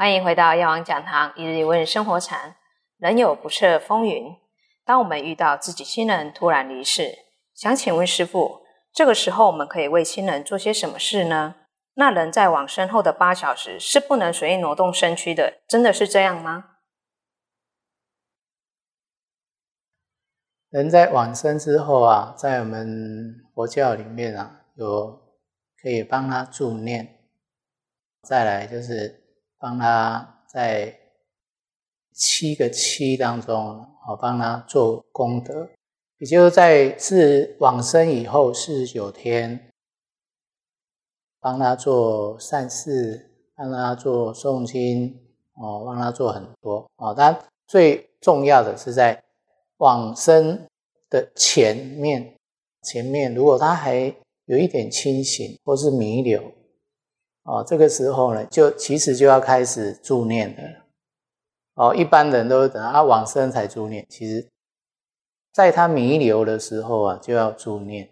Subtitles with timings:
[0.00, 2.56] 欢迎回到药王讲堂，一日一问生活禅。
[2.96, 4.34] 人有不测风云，
[4.82, 7.18] 当我们遇到自己亲人突然离世，
[7.54, 8.62] 想请问师父，
[8.94, 11.56] 这个时候我们可以为亲人做些什么事呢？
[11.96, 16.76] 那人在往生后的八小时是不能随意挪动身躯的，真的是这样吗？
[20.70, 25.20] 人在往生之后啊，在我们佛教里面啊，有
[25.82, 27.18] 可以帮他助念，
[28.22, 29.18] 再来就是
[29.60, 30.98] 帮他在
[32.12, 35.68] 七个七当中，哦，帮他做功德，
[36.18, 39.70] 也就是在自往生以后四十九天，
[41.38, 45.20] 帮他做善事，帮他做诵经，
[45.54, 49.22] 哦，帮他做很多，哦，当然最重要的是在。
[49.80, 50.66] 往生
[51.08, 52.36] 的前面，
[52.82, 54.14] 前面如果他还
[54.44, 56.52] 有一点清醒或是弥留，
[57.50, 60.62] 哦，这个时候呢，就其实就要开始助念了。
[61.74, 64.48] 哦，一般人都等他往生才助念，其实
[65.52, 68.08] 在他弥留的时候啊，就要助念。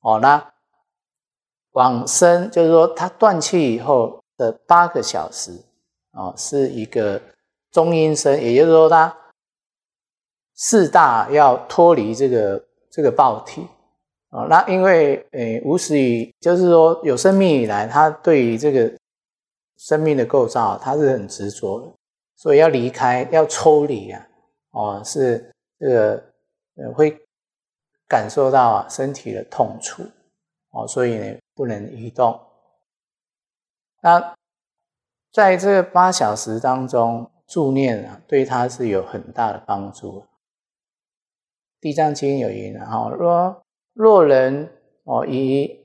[0.00, 0.52] 哦，那
[1.72, 5.52] 往生就是说他断气以后的八个小时，
[6.12, 7.22] 哦，是一个
[7.70, 9.16] 中阴身，也就是说他。
[10.54, 13.66] 四大要脱离这个这个报体
[14.32, 18.90] 啊，那因为诶，无始以就是说有生命以来，他对于这个
[19.76, 21.92] 生命的构造，他是很执着的，
[22.36, 24.26] 所以要离开，要抽离啊，
[24.70, 26.24] 哦，是这个
[26.76, 27.14] 呃会
[28.08, 30.02] 感受到啊身体的痛楚
[30.70, 32.40] 哦，所以呢不能移动。
[34.00, 34.34] 那
[35.30, 40.24] 在这个八小时当中助念啊，对他是有很大的帮助。
[41.80, 43.61] 地藏经有云，然后，若
[43.94, 44.68] 若人
[45.04, 45.84] 哦以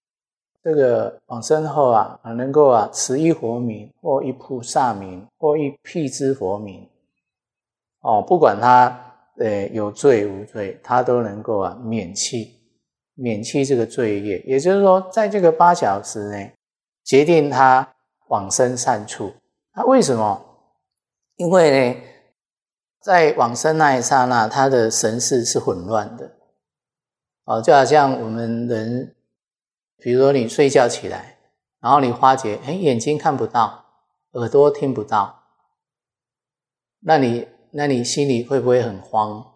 [0.64, 6.88] 这个往生后啊，能够啊持一佛名或一菩萨名或一辟支佛名
[8.02, 12.48] 哦，不管他呃有罪无罪，他都能够啊免去
[13.16, 14.40] 免去这个罪业。
[14.46, 16.54] 也就是说，在这个八小时内，
[17.04, 17.88] 决定他
[18.30, 19.34] 往生善处。
[19.74, 20.44] 他为什么？
[21.36, 22.02] 因为呢？
[23.00, 26.30] 在往生那一刹那，他的神识是混乱的，
[27.48, 29.16] 哦，就好像我们人，
[29.96, 31.38] 比如说你睡觉起来，
[31.80, 33.86] 然后你发觉，哎，眼睛看不到，
[34.34, 35.44] 耳朵听不到，
[37.00, 39.54] 那你，那你心里会不会很慌？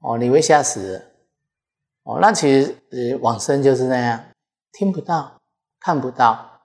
[0.00, 1.12] 哦，你会吓死，
[2.02, 4.24] 哦，那其实，往生就是那样，
[4.72, 5.40] 听不到，
[5.78, 6.60] 看不到，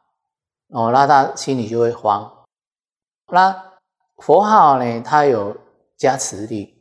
[0.69, 2.45] 哦，那他心里就会慌。
[3.27, 3.77] 那
[4.17, 5.55] 佛号呢，它有。
[5.97, 6.75] 加持力，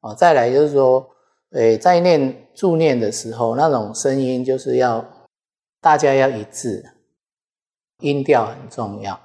[0.00, 1.08] 哦，再来就是说，
[1.50, 5.04] 诶，在念助念的时候，那种声音就是要
[5.80, 6.84] 大家要一致，
[8.00, 9.18] 音调很重要，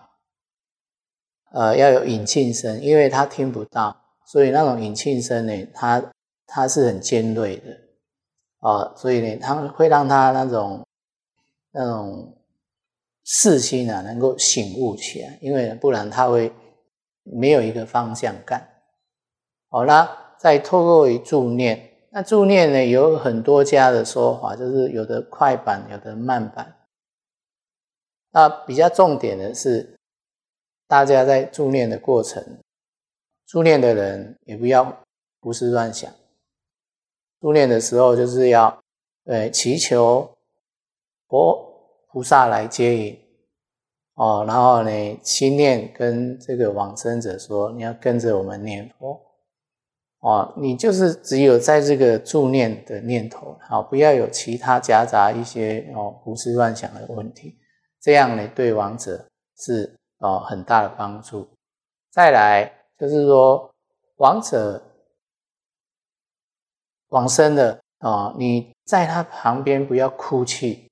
[1.52, 3.96] 呃，要有引磬声，因为他听不到，
[4.26, 6.02] 所以那种引磬声呢，它
[6.48, 7.78] 它是很尖锐的，
[8.60, 10.86] 啊，所以呢，它会让他那种
[11.72, 12.38] 那种
[13.26, 16.54] 视心啊能够醒悟起来，因为不然他会
[17.24, 18.66] 没有一个方向感。
[19.70, 26.76] 好啦，再透过一助念，那助念呢有很多家的说法，就是有的快板，有的慢板。
[28.30, 29.98] 那比较重点的是，
[30.88, 32.60] 大家在助念的过程，
[33.48, 35.04] 助念的人也不要
[35.42, 36.12] 胡思乱想。
[37.42, 38.84] 助念的时候就是要，
[39.26, 40.38] 呃，祈求
[41.28, 41.68] 佛
[42.12, 43.20] 菩萨来接引，
[44.14, 49.20] 哦，然后呢，心念跟这个往生者说，你要跟着我们念佛。
[50.24, 57.60] 哦，你就是只有在这个助念的念头，好，不要有其他夹杂一些哦胡思乱想的问题，
[58.00, 61.46] 这样呢对亡者是哦很大的帮助。
[62.10, 63.70] 再来就是说，
[64.16, 64.82] 亡者
[67.10, 70.90] 往生的啊，你在他旁边不要哭泣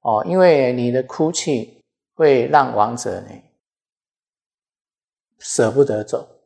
[0.00, 1.80] 哦，因为你的哭泣
[2.14, 3.28] 会让亡者呢
[5.38, 6.37] 舍不得走。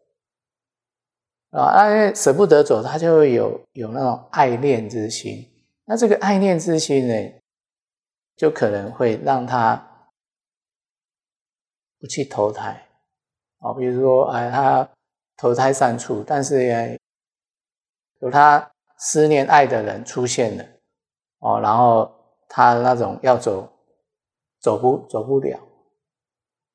[1.52, 5.46] 啊，因为舍不得走，他就会有有那种爱恋之心。
[5.84, 7.14] 那这个爱恋之心呢，
[8.36, 10.08] 就可能会让他
[11.98, 12.88] 不去投胎。
[13.58, 14.88] 啊，比如说，哎，他
[15.36, 16.98] 投胎善处，但是也
[18.20, 20.64] 有他思念爱的人出现了，
[21.40, 22.10] 哦，然后
[22.48, 23.70] 他那种要走，
[24.58, 25.60] 走不走不了，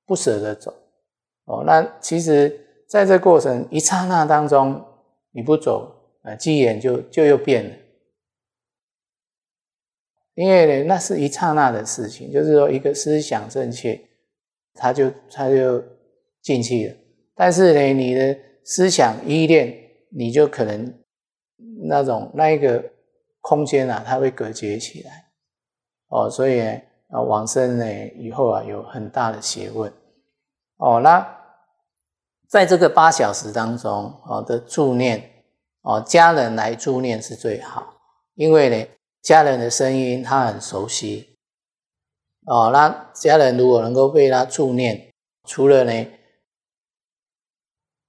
[0.05, 0.71] 不舍得走。
[1.45, 2.63] 哦，那其实。
[2.87, 4.83] 在这过程一刹那当中，
[5.31, 5.93] 你不走，
[6.23, 7.75] 呃，机缘就就又变了。
[10.35, 13.99] 因为呢，那是一刹那的事情，就是说一个思想正确，
[14.73, 15.83] 他就他就
[16.41, 16.95] 进去了。
[17.35, 19.75] 但是呢，你的思想依恋，
[20.09, 20.93] 你就可能
[21.87, 22.83] 那种那一个
[23.41, 25.25] 空间啊，它会隔绝起来。
[26.09, 29.91] 哦，所以啊，往生呢以后啊，有很大的学问。
[30.77, 31.36] 哦，那
[32.47, 35.43] 在这个八小时当中，哦的助念，
[35.81, 37.95] 哦家人来助念是最好，
[38.35, 38.87] 因为呢，
[39.21, 41.35] 家人的声音他很熟悉。
[42.45, 45.11] 哦，那家人如果能够被他助念，
[45.43, 46.07] 除了呢，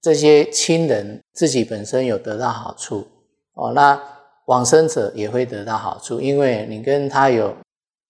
[0.00, 3.06] 这些亲人自己本身有得到好处，
[3.54, 4.00] 哦，那
[4.46, 7.56] 往生者也会得到好处，因为你跟他有。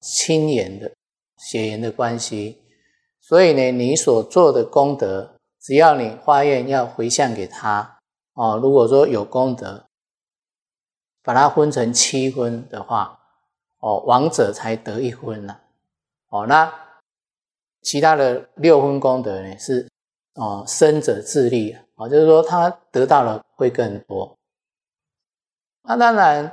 [0.01, 0.93] 亲缘的
[1.39, 2.63] 血缘的关系，
[3.21, 5.38] 所以呢，你所做的功德，
[5.69, 8.01] 只要你发愿要回向给他
[8.33, 8.57] 哦。
[8.57, 9.85] 如果说有功德，
[11.23, 13.21] 把它分成七分的话，
[13.81, 15.61] 哦，亡者才得一分了。
[16.31, 16.73] 哦，那
[17.83, 19.87] 其他的六分功德呢，是
[20.37, 24.39] 哦生者自立啊，就是说他得到了会更多。
[25.83, 26.51] 那当然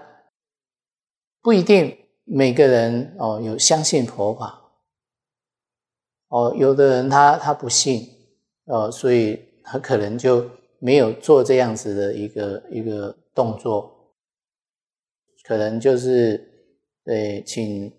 [1.42, 1.98] 不一定。
[2.28, 4.60] 每个人哦，有相信佛法
[6.30, 8.15] 哦，有的人他他不信
[8.66, 14.14] 呃，所以他可能就没有做这样子的一个一个动作，
[15.44, 16.72] 可能就是
[17.04, 17.94] 对请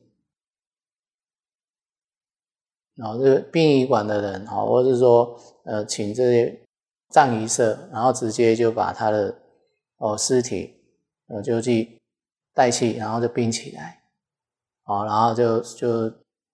[2.97, 6.61] 然后这个殡仪馆的人哈，或者是说呃，请这些
[7.11, 9.37] 葬仪社，然后直接就把他的
[9.99, 10.75] 哦尸体
[11.29, 12.01] 呃就去
[12.55, 14.03] 带去，然后就冰起来。
[14.85, 15.89] 哦，然后就就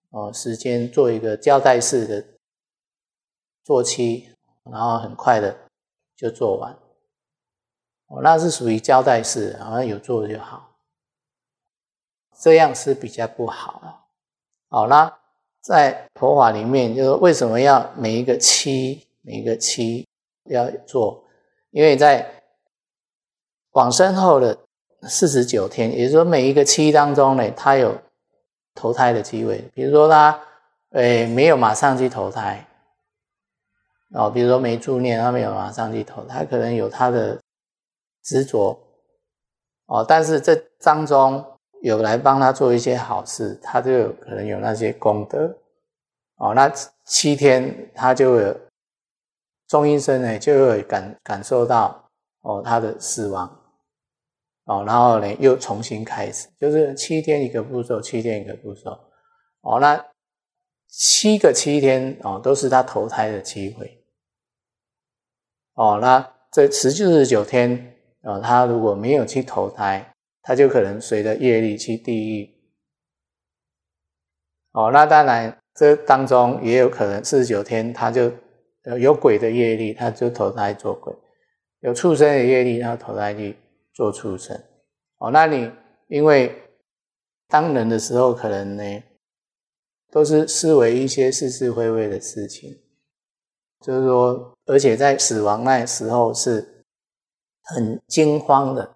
[0.09, 2.25] 哦，时间做一个交代式的
[3.63, 4.29] 做期，
[4.63, 5.55] 然后很快的
[6.15, 6.71] 就做完。
[8.07, 10.75] 哦，那是属于交代式，好像有做就好，
[12.39, 13.93] 这样是比较不好的。
[14.69, 15.11] 好，那
[15.61, 20.07] 在佛法里面，就是为什么要每一个期每一个期
[20.45, 21.23] 要做？
[21.71, 22.43] 因为在
[23.71, 24.57] 往生后的
[25.03, 27.97] 四十九天，也就是说每一个期当中呢，它有。
[28.75, 30.41] 投胎的机会，比如说他，
[30.93, 32.67] 诶，没有马上去投胎，
[34.13, 37.39] 哦，比如说没助念，他没有马上去投胎，可能有他的
[38.23, 38.79] 执着，
[39.87, 41.43] 哦，但是这当中
[41.81, 45.57] 有来帮他做一些好事，他就可能有那些功德，
[46.35, 46.71] 哦，那
[47.05, 48.55] 七天他就有
[49.67, 52.09] 中阴身呢，就会感感受到
[52.41, 53.59] 哦他的死亡。
[54.65, 58.91] 哦，然后呢，又重新开始，就是七天一个步骤，七天一个步骤。
[59.59, 60.01] 哦，那
[60.87, 64.01] 七个七天哦，都是他投胎的机会。
[65.73, 72.49] 哦，那这十四十九天哦，他如果没有去投胎，他就可能随着业力去地狱。
[74.71, 78.31] 哦，那当然这当中也有可能四十九天，他就
[78.99, 81.13] 有鬼的业力，他就投胎做鬼；
[81.81, 83.57] 有畜生的业力，他投胎去。
[83.95, 84.59] 做畜生，
[85.19, 85.71] 哦，那你
[86.07, 86.51] 因为
[87.47, 89.03] 当人的时候，可能呢
[90.09, 92.75] 都是思维一些是是非非的事情，
[93.83, 96.85] 就是说，而且在死亡那时候是
[97.63, 98.95] 很惊慌的，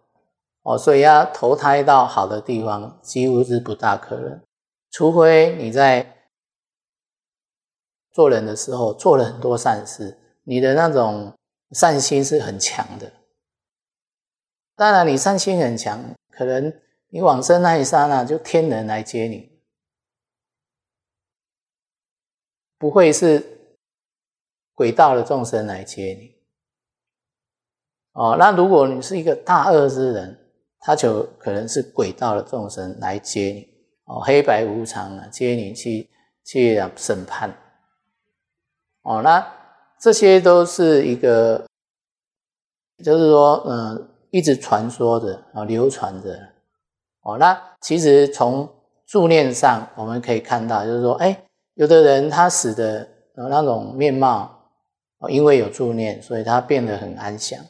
[0.63, 4.41] 哦，所以要投胎到好的地方，几乎是不大可能，
[4.91, 6.29] 除非你在
[8.13, 11.37] 做人的时候做了很多善事，你的那种
[11.71, 13.11] 善心是很强的。
[14.77, 16.73] 当然，你善心很强，可能
[17.09, 19.51] 你往生那一刹那，就天人来接你，
[22.77, 23.56] 不会是
[24.77, 26.35] 鬼道的众生来接你。
[28.13, 30.37] 哦，那如果你是一个大恶之人，
[30.81, 33.67] 他就可能是鬼道的众生来接你。
[34.05, 36.07] 哦，黑白无常啊，接你去
[36.45, 37.49] 去啊审判。
[39.01, 39.43] 哦，那
[39.99, 41.65] 这些都是一个，
[43.03, 44.13] 就是说，嗯。
[44.29, 46.37] 一直传说着啊，流传着
[47.21, 47.37] 哦。
[47.37, 48.69] 那其实从
[49.05, 54.56] 助念上，我们可以看到，就是说，哎，有的人他死的那种面貌，
[55.29, 57.63] 因为有助念，所以他变得很安详。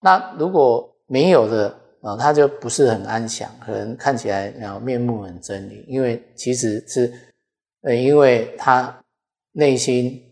[0.00, 7.12] 那如果没有的啊，他就不是很安详，可能看起来然后面目很狰狞，因为其实是
[7.82, 9.04] 呃，因为他
[9.52, 10.22] 内心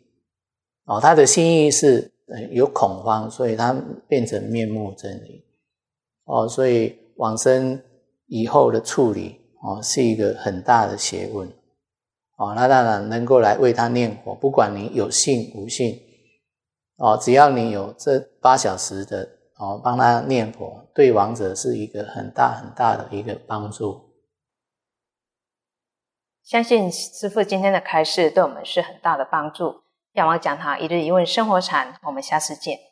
[0.85, 2.09] 哦，他的心意是。
[2.53, 5.43] 有恐慌，所以他变成面目狰狞
[6.25, 6.49] 哦。
[6.49, 7.79] 所以往生
[8.25, 11.47] 以后的处理哦，是一个很大的学问
[12.43, 12.55] 哦。
[12.57, 16.01] 那当然能够来为他念佛，不管你有信无信
[16.97, 24.13] 哦，只要你有这八小时的哦，帮他念佛，对亡者是一个很大很大的一个帮助。
[26.43, 29.83] 相信师父今天的开示对我们是很大的帮助。
[30.13, 32.92] 药王讲堂一日一问生活禅，我们下次见。